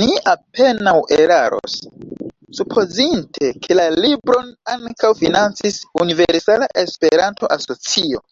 [0.00, 1.76] Ni apenaŭ eraros,
[2.60, 8.26] supozinte ke la libron ankaŭ financis Universala Esperanto Asocio.